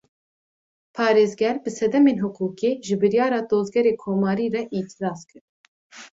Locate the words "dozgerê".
3.51-3.93